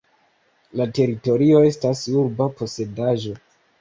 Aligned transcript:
La 0.79 0.87
teritorio 0.99 1.61
estas 1.67 2.03
urba 2.23 2.49
posedaĵo. 2.63 3.37